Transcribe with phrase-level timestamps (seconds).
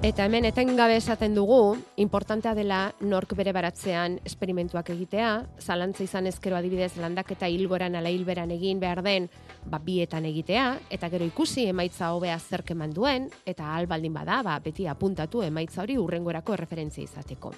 [0.00, 6.56] Eta hemen etengabe esaten dugu, importantea dela nork bere baratzean esperimentuak egitea, zalantza izan ezkero
[6.56, 9.28] adibidez landaketa hilgoran ala hilberan egin behar den,
[9.68, 10.64] ba, bietan egitea,
[10.96, 15.82] eta gero ikusi emaitza hobea zerk eman duen, eta albaldin bada, ba, beti apuntatu emaitza
[15.84, 17.52] hori urrengorako referentzia izateko.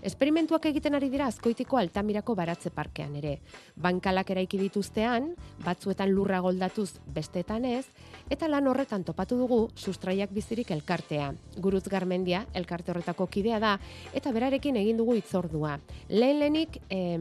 [0.00, 3.34] Esperimentuak egiten ari dira azkoitiko altamirako baratze parkean ere.
[3.76, 5.34] Bankalak eraiki dituztean,
[5.64, 7.84] batzuetan lurra goldatuz bestetan ez,
[8.32, 11.30] eta lan horretan topatu dugu sustraiak bizirik elkartea.
[11.60, 13.76] Gurutz Garmendia, elkarte horretako kidea da,
[14.16, 15.76] eta berarekin egin dugu itzordua.
[16.08, 17.20] Lehen lehenik, eh,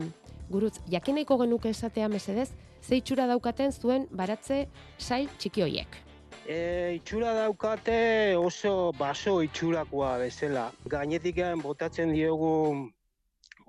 [0.49, 2.49] gurutz, jakineiko genuke esatea mesedez,
[2.81, 4.67] zeitxura daukaten zuen baratze
[4.97, 6.08] sail txiki hoiek.
[6.49, 10.63] E, itxura daukate oso baso itxurakoa bezala.
[10.89, 12.89] Gainetik botatzen diogu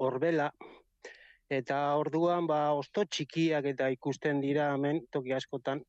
[0.01, 0.47] horbela,
[1.53, 5.83] eta orduan ba, osto txikiak eta ikusten dira hemen toki askotan.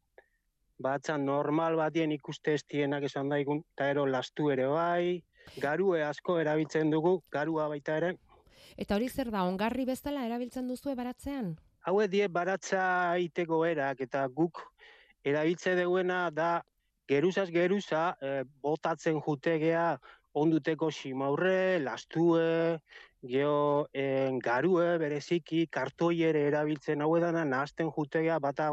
[0.83, 5.23] Batzan normal batien ikuste estienak esan daigun, eta ero lastu ere bai,
[5.63, 8.09] garue asko erabiltzen dugu, garua baita ere.
[8.75, 11.55] Eta hori zer da, ongarri bezala erabiltzen duzu baratzean?
[11.87, 14.59] Hau die baratza iteko erak, eta guk
[15.23, 16.51] erabiltze duena da
[17.11, 19.85] geruzaz geruza e, botatzen jutegea
[20.41, 22.79] onduteko simaurre, lastue,
[23.27, 28.71] geho en, garue, bereziki, kartoiere erabiltzen hau edana, nahazten jutegea, bata,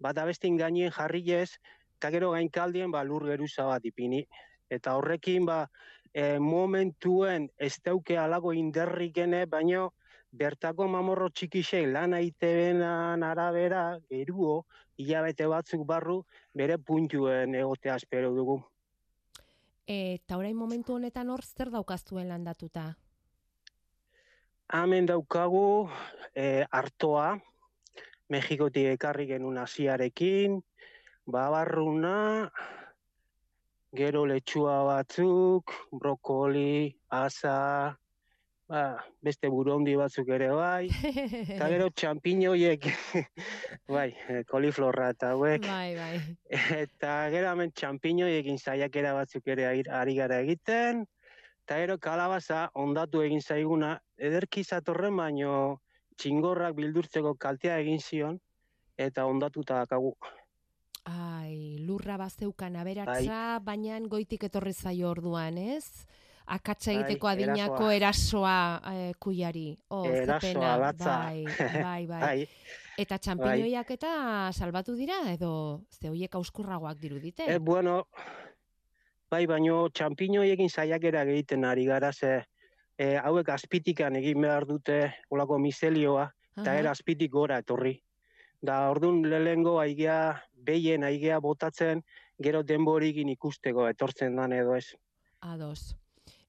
[0.00, 1.58] bata bestin gainien jarri ez,
[1.98, 4.24] eta gero gainkaldien ba, lur geruza bat ipini.
[4.72, 5.60] Eta horrekin ba,
[6.12, 7.76] e, momentuen ez
[8.16, 9.92] alago inderrikene, baino
[10.34, 14.64] bertako mamorro txikisei lan aitebenan arabera, geruo,
[14.98, 16.20] hilabete batzuk barru,
[16.54, 18.58] bere puntuen egotea espero dugu.
[19.86, 22.94] Eta orain momentu honetan hor zer daukaztuen landatuta?
[24.74, 25.90] Hemen daukagu
[26.34, 27.34] e, artoa,
[28.32, 30.56] Mexikotik ekarri genuen asiarekin,
[31.28, 32.48] babarruna,
[33.94, 37.98] gero letxua batzuk, brokoli, asa,
[38.68, 38.82] ba,
[39.24, 42.86] beste burundi batzuk ere bai, eta gero txampiñoiek,
[43.96, 46.14] bai, eh, koliflorra eta hauek, bai, bai.
[46.80, 51.04] eta gero hemen txampiñoiekin zaiakera batzuk ere ari gara egiten,
[51.64, 55.80] eta gero kalabaza ondatu egin zaiguna, ederki zatorren baino
[56.20, 58.40] txingorrak bildurtzeko kaltea egin zion,
[58.96, 60.14] eta ondatuta dakagu.
[61.04, 63.64] Ai, lurra bazeukan aberatza, bai.
[63.66, 66.06] baina goitik etorri zaio orduan, ez?
[66.46, 68.56] Akatsa bai, egiteko adinako erasoa
[68.92, 69.66] eh, kuiari.
[69.90, 71.16] Oh, erasoa, latza.
[71.24, 72.20] Bai, bai, bai.
[72.20, 72.48] bai.
[73.00, 74.10] Eta txampiñoiak eta
[74.52, 77.48] salbatu dira, edo ze hoiek auskurragoak dirudite?
[77.50, 78.04] E, bueno,
[79.30, 82.44] bai, baino txampiñoiekin saiakera egiten ari gara, ze
[82.96, 85.00] e, hauek azpitikan egin behar dute
[85.30, 87.96] olako miselioa, eta era azpitik gora etorri.
[88.64, 92.04] Da, orduan lehengo aigea, behien aigea botatzen,
[92.40, 94.94] gero denborikin ikusteko etortzen dan edo ez.
[95.42, 95.96] Ados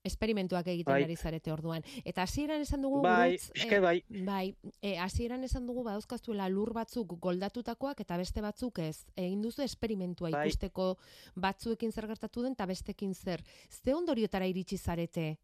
[0.05, 1.03] esperimentuak egiten bai.
[1.03, 1.83] ari zarete orduan.
[2.05, 3.37] Eta hasieran esan dugu bai,
[3.81, 3.97] bai.
[3.99, 9.05] Eh, bai, eh, hasieran esan dugu badauzkazuela lur batzuk goldatutakoak eta beste batzuk ez.
[9.15, 10.45] Egin duzu esperimentua bai.
[10.45, 10.97] ikusteko
[11.35, 13.43] batzuekin zer gertatu den eta bestekin zer.
[13.69, 15.37] Ze ondoriotara iritsi zarete?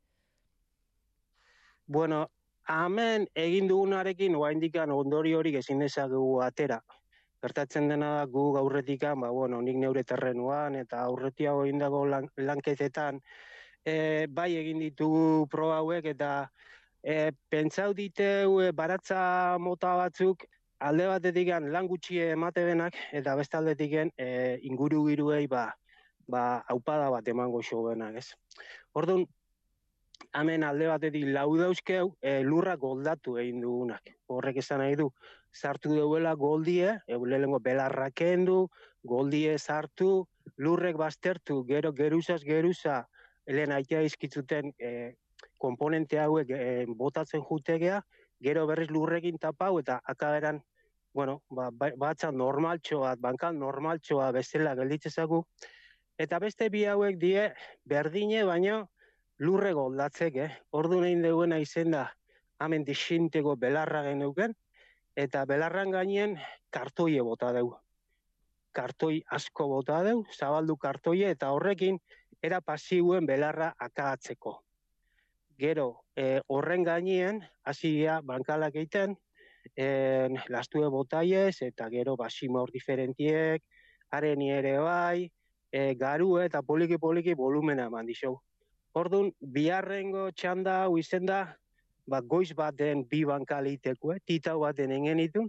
[1.88, 2.30] Bueno,
[2.70, 6.82] hemen egin dugunarekin oraindikan ondori hori ezin dezakegu atera.
[7.42, 13.20] Gertatzen dena da gu gaurretikan, ba bueno, nik neure terrenuan eta aurretiago indago lan, lanketetan
[13.86, 16.32] e, bai egin ditugu proba hauek eta
[17.04, 20.46] e, pentsau diteu e, baratza mota batzuk
[20.80, 25.70] alde batetik lan gutxi emate benak eta beste aldetik e, inguru giruei ba,
[26.28, 28.34] ba aupada bat emango xo benak, ez.
[28.94, 29.28] Orduan,
[30.34, 34.14] hemen alde batetik lau dauzkeu e, lurra goldatu egin dugunak.
[34.28, 35.12] Horrek esan nahi du,
[35.54, 38.70] sartu duela goldie, eulelengo belarrak kendu,
[39.04, 40.28] goldie sartu,
[40.58, 43.04] lurrek baztertu, gero geruzaz geruza,
[43.46, 45.14] helen aitea izkitzuten e,
[45.58, 48.02] komponente hauek e, botatzen jutegea,
[48.42, 50.62] gero berriz lurrekin tapau eta akaberan,
[51.14, 55.44] bueno, ba, ba batza normaltxoa, bankan normaltxoa bestela gelditzezagu,
[56.18, 57.50] eta beste bi hauek die
[57.86, 58.88] berdine baino
[59.42, 60.52] lurre goldatzek, eh?
[60.78, 62.06] Ordu nahi duena izen da,
[62.62, 64.54] hamen disintego belarra genuken,
[65.18, 66.38] eta belarran gainen
[66.70, 67.76] kartoie bota dugu.
[68.72, 71.98] Kartoi asko bota dugu, zabaldu kartoie, eta horrekin,
[72.42, 74.58] era pasiuen belarra akaatzeko.
[75.62, 79.14] Gero, e, horren gainien, hasia bankalak egiten,
[79.78, 83.62] en, lastue botaiez, eta gero basima hor diferentiek,
[84.10, 85.30] haren ere bai,
[85.72, 88.40] e, garu eta poliki-poliki volumena eman dixo.
[88.98, 91.44] Orduan, biharrengo txanda hau izen da,
[92.10, 94.20] ba, goiz baten bi bankaliteko, eh?
[94.26, 95.48] titau baten engen itun,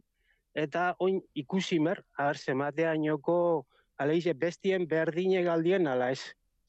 [0.55, 3.65] eta oin ikusimer, aher zematea inoko,
[3.97, 6.21] aleize bestien berdine galdien ala ez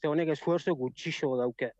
[0.04, 1.72] ze honek esfuerzo gutxixo dauke.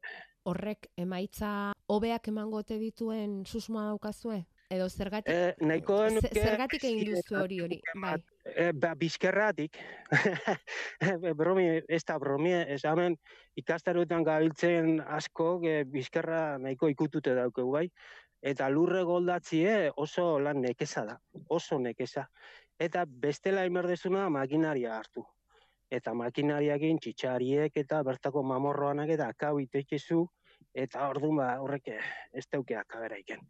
[0.48, 4.46] Horrek emaitza hobeak emango ote dituen susmoa daukazue?
[4.72, 7.78] Edo zergatik, E, nahiko genuke- zergatik egin duzu hori hori?
[8.02, 8.16] Bai.
[8.56, 9.78] E, ba, bizkerratik,
[11.40, 13.18] bromi, ez da bromi, ez hemen
[13.60, 17.86] ikastaroetan gabiltzen asko, e, bizkerra nahiko ikutute daukegu bai,
[18.42, 22.26] eta lurre goldatzie oso lan nekeza da, oso nekeza.
[22.80, 25.28] Eta bestela inberdezuna makinaria hartu.
[25.94, 30.24] Eta makinariakin txitxariek eta bertako mamorroanak eta akau itetxezu,
[30.74, 32.02] eta orduan ba, horrek eh,
[32.34, 33.44] ez dauke akaberaiken.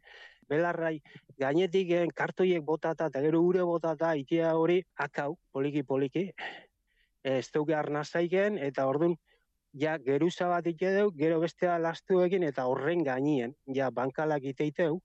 [0.48, 0.98] Belarrai,
[1.40, 6.26] gainetik eh, kartoiek botata eta gero ure botata itea hori akau, poliki-poliki,
[7.24, 9.16] ez duke arnazaiken, eta orduan,
[9.80, 15.00] ja, geruza bat itedeu, gero bestea lastuekin, eta horren gainien, ja, bankalak iteiteu,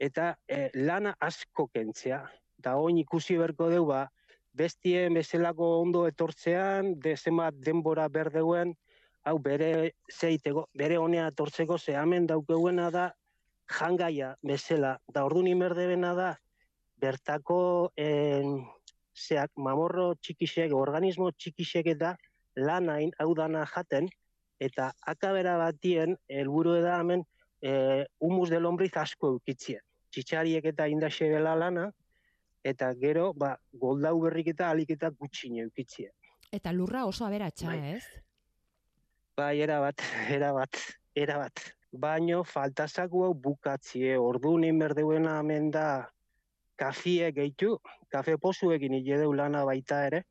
[0.00, 2.24] eta eh, lana asko kentzea.
[2.62, 4.06] Eta oin ikusi berko deu, ba,
[4.52, 7.16] bestien bezalako ondo etortzean, de
[7.64, 8.74] denbora berdeuen,
[9.24, 13.12] hau bere zeiteko, bere honea etortzeko ze hemen daukeuena da
[13.68, 14.98] jangaia bezala.
[15.08, 16.36] Da orduan inberdebena da,
[16.96, 18.64] bertako en,
[19.14, 22.16] zeak mamorro txikisek, organismo txikisek eta
[22.56, 24.08] lanain hau dana jaten,
[24.60, 27.24] eta akabera batien helburu da hemen
[27.60, 29.80] e, humus de lombriz asko eukitzien.
[30.12, 31.90] Txitxariek eta indaxe bela lana,
[32.64, 36.12] eta gero, ba, goldau berrik eta alik eta gutxine eukitzien.
[36.52, 37.96] Eta lurra oso aberatsa, Bai.
[37.96, 38.04] ez?
[39.36, 40.82] Bai, era bat, era bat,
[41.14, 41.62] era bat.
[41.92, 45.86] Baino faltazaku hau bukatzie, ordu nin berdeuena hemen da
[46.76, 47.76] kafie gehitu,
[48.08, 50.24] kafe pozuekin deu lana baita ere,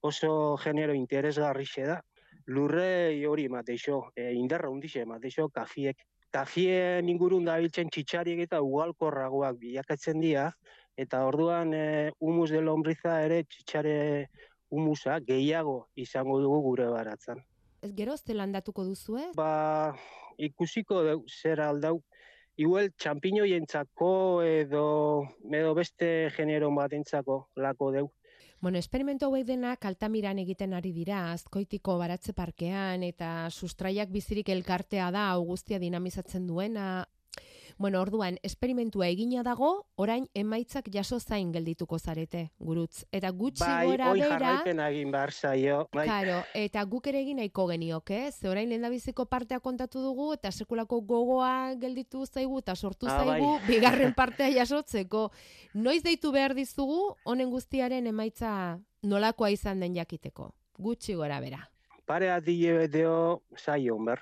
[0.00, 2.00] oso genero interesgarrixe da.
[2.46, 5.98] Lurre hori emateixo, e, indarra hundixe emateixo kafiek.
[6.30, 10.52] Kafien ingurun dabiltzen txitxariek eta ugalkorragoak bilakatzen dira,
[10.98, 13.96] eta orduan e, humus de lombriza ere txitxare
[14.74, 17.40] humusa gehiago izango dugu gure baratzan.
[17.82, 19.30] Ez gero ez landatuko duzue?
[19.38, 19.94] ba,
[20.38, 22.00] ikusiko deu, zer aldau.
[22.58, 24.86] Igual txampiñoientzako edo,
[25.54, 28.08] edo beste genero batentzako lako deu.
[28.60, 35.12] Bueno, esperimentu hauek denak altamiran egiten ari dira, azkoitiko baratze parkean, eta sustraiak bizirik elkartea
[35.14, 37.06] da, hau guztia dinamizatzen duena.
[37.78, 43.04] Bueno, orduan, esperimentua egina dago, orain emaitzak jaso zain geldituko zarete, gurutz.
[43.12, 45.88] Eta gutxi Bai, gora bera, egin behar zaio.
[45.94, 50.50] Bai, Karo, eta guk ere egin nahiko genioke, ze orain lehendabiziko partea kontatu dugu, eta
[50.50, 53.38] sekulako gogoa gelditu zaigu, eta sortu Ah, bai.
[53.38, 55.30] zaigu, bigarren partea jasotzeko.
[55.74, 60.50] Noiz deitu behar dizugu, honen guztiaren emaitza nolakoa izan den jakiteko.
[60.78, 61.68] Gutxi gora bera.
[62.08, 64.18] pare adile beteo zaio, ber.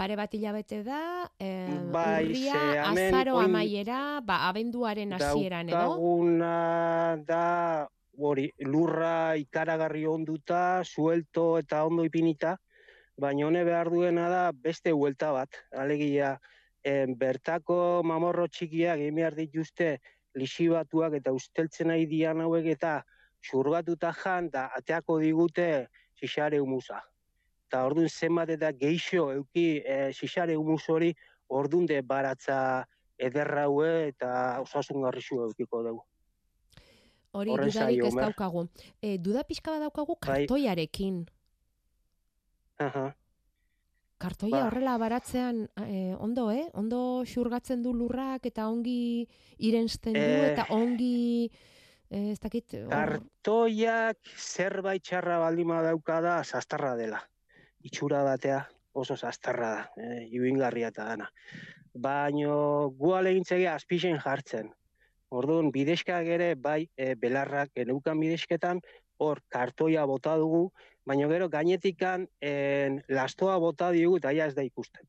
[0.00, 5.68] Pare bat hilabete da, eh, Bai, urria, ze hemen azaro oin- amaiera, ba, abenduaren hasieran
[5.68, 5.76] edo.
[5.76, 7.86] Daukaguna da,
[8.16, 12.56] hori, lurra ikaragarri onduta, suelto eta ondo ipinita,
[13.18, 15.50] baina hone behar duena da beste huelta bat.
[15.76, 16.40] Alegia,
[16.82, 19.98] en, bertako mamorro txikiak egin behar dituzte
[20.34, 23.04] lixibatuak eta usteltzen nahi dian hauek eta
[23.44, 27.02] xurgatuta jan, da ateako digute xixare humusa.
[27.70, 31.12] Eta orduan zenbat eta geixo euki e, xixare humus hori,
[31.54, 32.56] orduan de baratza
[33.16, 36.02] ederra haue eta osasungarrixu eukiko dugu.
[37.30, 38.64] Hori horren dudarik ez daukagu.
[39.00, 40.40] E, duda pixka bat daukagu Bai.
[40.48, 41.20] kartoiarekin.
[42.82, 43.06] Aha.
[44.18, 44.66] Kartoia Ba.
[44.66, 46.66] horrela baratzean eh, ondo, eh?
[46.74, 49.28] Ondo xurgatzen du lurrak eta ongi
[49.58, 50.52] irensten du Eh.
[50.52, 51.50] eta ongi
[52.10, 57.22] eh, ez dakit hor- Kartoiak zerbait txarra baldima daukada sastarra dela.
[57.82, 61.30] Itxura batea oso sastarra da, e, iuingarria eta dana.
[61.94, 64.70] Baino gu alegintzege azpixen jartzen.
[65.30, 68.80] Orduan, bideskak ere bai e, belarrak geneukan bidesketan,
[69.20, 70.70] hor kartoia bota dugu,
[71.06, 75.06] baina gero gainetikan en, lastoa bota diogu eta ez da ikusten.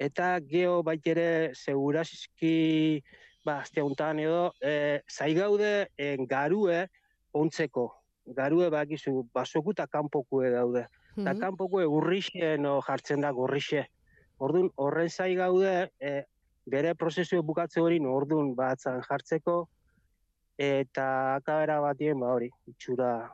[0.00, 3.02] Eta geho bait ere seguraski
[3.44, 6.86] ba, azte honetan edo, e, zaigaude en, garue
[7.32, 7.90] ontzeko.
[8.34, 10.86] Garue bakizu, basoku eta kanpokue daude.
[11.16, 11.40] Eta Mhm.
[11.40, 13.86] kanpokue urrixen o, jartzen da gorrixe.
[14.38, 16.24] Orduan, horren zai gaude, e,
[16.66, 19.68] bere prozesu bukatze hori ordun batzan jartzeko,
[20.58, 23.30] eta akabera batien, ba hori, itxura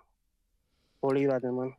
[1.00, 1.72] poli bat eman.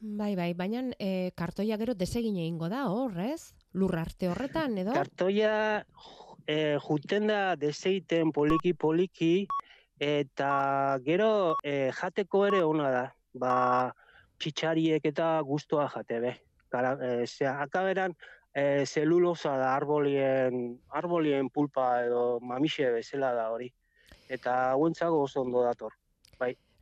[0.00, 3.52] Bai, bai, baina eh, kartoia gero desegin egingo da hor, ez?
[3.74, 4.92] Lur arte horretan, edo?
[4.92, 5.84] Kartoia
[6.46, 9.46] e, juten da deseiten poliki-poliki,
[10.00, 13.04] eta gero e, jateko ere ona da.
[13.34, 13.54] Ba,
[14.40, 16.34] txitxariek eta gustoa jate be.
[16.70, 18.14] Kara, e, zera, akaberan
[18.54, 23.70] e, zelulosa da arbolien, arbolien pulpa edo mamixe bezala da hori.
[24.30, 25.96] Eta hauentzago oso ondo dator.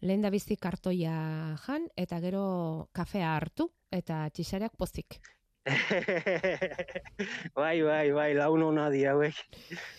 [0.00, 1.12] Lehen da bizi kartoia
[1.64, 2.42] jan, eta gero
[2.94, 5.18] kafea hartu, eta txixareak pozik.
[7.58, 9.34] bai, bai, bai, laun hona di hauek.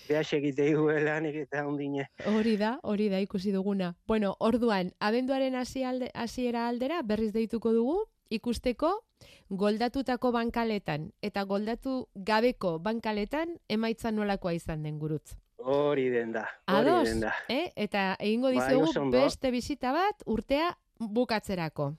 [0.07, 0.69] Beas egite
[1.05, 2.09] lanik eta ondine.
[2.25, 3.95] Hori da, hori da ikusi duguna.
[4.07, 7.99] Bueno, orduan, abenduaren hasiera aldera berriz deituko dugu,
[8.29, 9.03] ikusteko
[9.49, 15.35] goldatutako bankaletan eta goldatu gabeko bankaletan emaitza nolakoa izan den gurutz.
[15.59, 17.33] Hori den da, hori den da.
[17.49, 17.71] Eh?
[17.75, 21.93] Eta egingo bai, dizugu beste bisita bat urtea bukatzerako.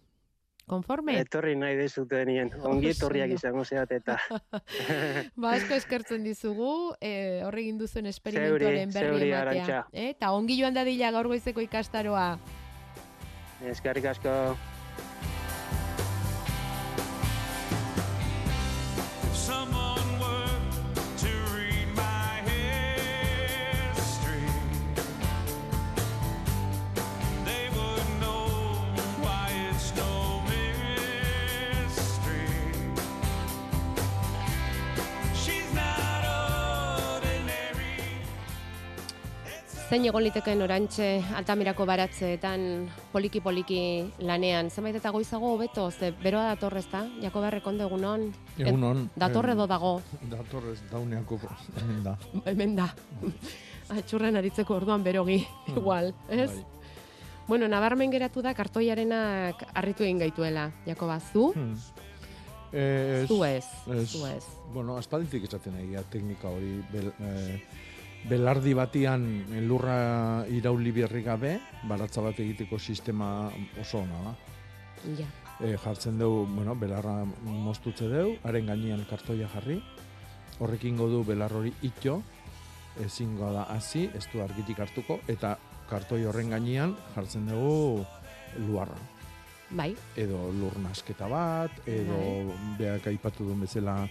[0.70, 1.16] Konforme?
[1.18, 4.16] Etorri nahi dezute nien, ongi etorriak izango zeat eta.
[5.40, 6.72] ba, asko eskertzen dizugu,
[7.02, 9.84] eh, horre egin duzuen esperimentuaren berri ematea.
[9.92, 10.10] Eh?
[10.14, 12.28] Eta ongi joan dadila gaur goizeko ikastaroa.
[13.70, 14.34] Eskerrik asko.
[39.90, 42.60] Zein egon liteken orantxe altamirako baratzeetan
[43.10, 43.80] poliki-poliki
[44.22, 44.68] lanean.
[44.70, 48.28] Zenbait eta goizago hobeto, ze beroa datorrez da, jako beharrek onde egunon.
[48.56, 49.08] Egunon.
[49.18, 49.90] datorre do dago.
[50.30, 51.40] Datorrez dauneako
[51.80, 52.14] hemen da.
[52.46, 52.86] hemen da.
[53.98, 55.40] Atxurren aritzeko orduan berogi,
[55.74, 56.52] igual, ez?
[56.52, 56.64] Bai.
[57.48, 61.50] Bueno, nabarmen geratu da kartoiarenak harritu egin gaituela, Jakoba, zu?
[61.50, 61.74] Hmm.
[62.70, 63.66] Ez, zu ez,
[64.06, 64.44] zu ez.
[64.72, 67.58] Bueno, aspalditik esaten egia teknika hori, bel, eh,
[68.28, 69.24] belardi batian
[69.66, 71.58] lurra irauli berri gabe,
[71.88, 73.50] baratza bat egiteko sistema
[73.80, 74.34] oso ona da.
[75.18, 75.28] Ja.
[75.60, 79.80] E, jartzen dugu, bueno, belarra mostutze dugu, haren gainean kartoia jarri,
[80.58, 82.22] horrekin du belar hori itxo,
[83.00, 85.56] ezingo da hasi, ez du argitik hartuko, eta
[85.88, 88.04] kartoi horren gainean jartzen dugu
[88.66, 88.98] luarra.
[89.70, 89.94] Bai.
[90.18, 92.56] Edo lur nasketa bat, edo bai.
[92.78, 94.02] beak aipatu duen bezala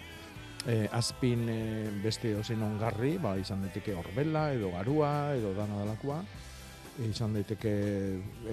[0.67, 1.61] e, azpin e,
[2.03, 6.19] beste ozen ongarri, ba, izan daiteke horbela, edo garua, edo dana dalakoa,
[6.97, 7.73] e, izan daiteke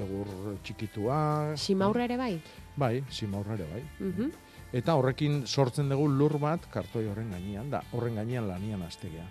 [0.03, 0.33] egur
[0.65, 1.19] txikitua.
[1.59, 2.33] Simaurra ere bai?
[2.77, 3.87] Bai, simaurra ere bai.
[4.01, 4.43] Mm
[4.77, 9.23] Eta horrekin sortzen dugu lur bat kartoi horren gainean, da horren gainean lanian astegea.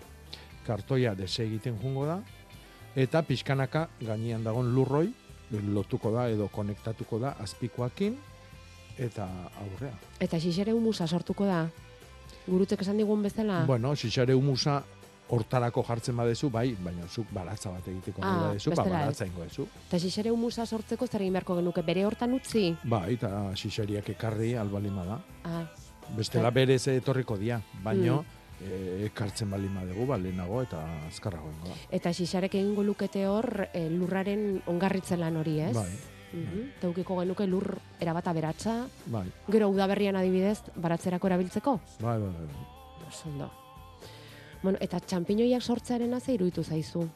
[0.64, 2.16] Kartoia dese egiten jungo da,
[2.96, 5.12] eta pixkanaka gainean dagoen lurroi,
[5.52, 8.16] lotuko da edo konektatuko da azpikoakin,
[8.98, 9.28] eta
[9.60, 9.92] aurrea.
[10.24, 11.66] Eta xixere humusa sortuko da?
[12.46, 13.64] Gurutzek esan digun bezala?
[13.66, 14.82] Bueno, xixare humusa
[15.28, 19.66] hortarako jartzen badezu, bai, baina zuk balatza bat egiteko ah, badezu, ba, balatza ingo ezu.
[19.88, 22.68] Eta xixare humusa sortzeko zer egin beharko genuke, bere hortan utzi?
[22.84, 25.20] Bai, eta xixariak ekarri albalima da.
[25.44, 25.62] Ah.
[26.16, 28.42] Bestela bere ze etorriko dia, baino, mm.
[28.56, 28.76] E,
[29.10, 30.78] ekartzen bali madegu, ba, lehenago eta
[31.10, 31.74] azkarrago da.
[31.92, 35.74] Eta xixarek egingo lukete hor e, lurraren ongarritzen lan hori, ez?
[35.76, 35.90] Bai.
[36.32, 36.94] Mm -hmm.
[36.94, 38.86] genuke lur erabata beratza.
[39.06, 39.26] Bai.
[39.48, 41.80] Gero udaberrian adibidez, baratzerako erabiltzeko?
[42.00, 43.06] Bai, bai, bai.
[43.08, 43.50] Osondo.
[44.62, 47.08] Bueno, eta txampiñoiak sortzearen haze iruditu zaizu?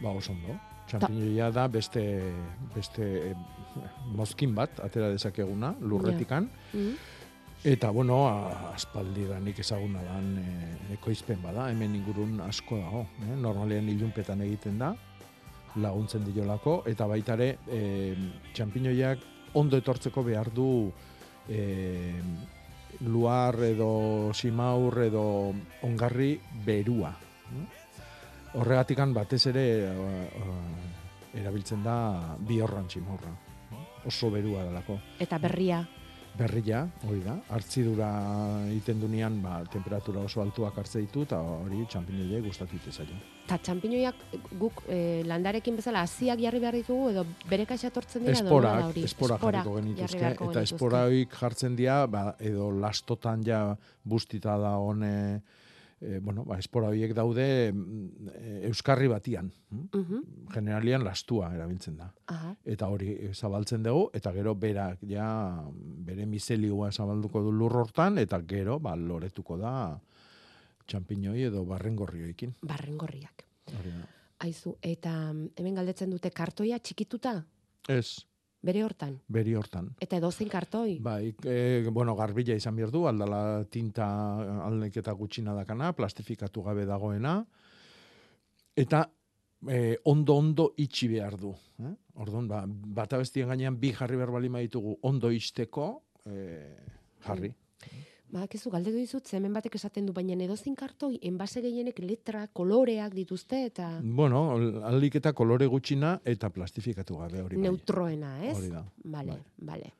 [0.00, 0.58] Ba, osondo.
[0.86, 2.32] Txampiñoia da beste,
[2.74, 3.34] beste
[4.14, 6.50] mozkin bat, atera dezakeguna, lurretikan.
[6.72, 6.96] Mm
[7.66, 8.20] Eta, bueno,
[8.74, 10.50] aspaldi da nik ezaguna dan e,
[10.94, 13.00] ekoizpen bada, hemen ingurun asko dago.
[13.24, 13.34] Eh?
[13.42, 14.92] Normalean ilunpetan egiten da,
[15.82, 17.80] laguntzen diolako, eta baitare e,
[18.54, 20.90] txampiñoiak ondo etortzeko behar du
[21.48, 22.20] e,
[23.06, 25.24] luar edo simaur edo
[25.84, 27.12] ongarri berua.
[28.56, 29.66] Horregatikan batez ere
[31.36, 31.98] erabiltzen da
[32.38, 33.34] bi horran simaurra.
[34.06, 34.98] Oso berua dalako.
[35.20, 35.82] Eta berria?
[36.36, 38.08] Berria, hori da, hartzidura
[38.68, 43.18] egiten dunean, ba, temperatura oso altuak hartze ditu, eta hori txampinoiak gustatu ditu zailo.
[43.46, 44.22] Eta txampinoiak
[44.60, 48.36] guk e, landarekin bezala hasiak jarri behar ditugu, edo bere kaxa tortzen dira?
[48.36, 53.62] Esporak, esporak, esporak jarriko genituzke, eta esporak jartzen dira, ba, edo lastotan ja
[54.04, 55.14] bustita da hone,
[56.00, 58.28] e, bueno, ba, espora horiek daude mm,
[58.68, 59.50] euskarri batian.
[59.70, 60.20] Uh
[60.52, 62.10] Generalian lastua erabiltzen da.
[62.64, 65.28] Eta hori eh, zabaltzen dugu, eta gero berak ja
[66.06, 69.72] bere mizelioa zabalduko du lur hortan, eta gero ba, loretuko da
[70.86, 72.54] txampiñoi edo barrengorrioekin.
[72.62, 73.44] Barrengorriak.
[74.38, 77.40] Aizu, eta mm, hemen galdetzen dute kartoia txikituta?
[77.88, 78.26] Ez.
[78.66, 79.18] Bere hortan?
[79.30, 79.92] Beri hortan.
[80.02, 80.96] Eta edozein kartoi?
[81.02, 84.06] Bai, e, bueno, garbila izan behar du, aldala tinta
[84.66, 87.36] alnek eta gutxina dakana, plastifikatu gabe dagoena,
[88.76, 89.04] eta
[89.70, 91.52] e, ondo ondo itxi behar du.
[91.82, 91.94] Eh?
[92.24, 95.88] Orduan, ba, bat abestien gainean bi jarri behar bali maitugu ondo izteko
[96.26, 96.42] e,
[97.26, 97.52] jarri.
[98.32, 103.64] Badakizu galdetu dizut, hemen batek esaten du, baina edozin kartoi, enbase gehienek letra, koloreak dituzte,
[103.70, 103.90] eta...
[104.02, 104.48] Bueno,
[104.88, 107.60] aldik eta kolore gutxina, eta plastifikatu gabe hori.
[107.62, 108.56] Neutroena, ez?
[108.58, 108.82] Hori da.
[109.04, 109.70] Vale, bai.
[109.70, 109.94] vale.